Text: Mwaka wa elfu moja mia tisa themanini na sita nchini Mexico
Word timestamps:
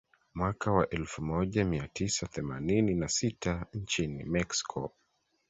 Mwaka 0.33 0.71
wa 0.71 0.89
elfu 0.89 1.21
moja 1.23 1.65
mia 1.65 1.87
tisa 1.87 2.27
themanini 2.27 2.95
na 2.95 3.07
sita 3.07 3.65
nchini 3.73 4.23
Mexico 4.23 4.91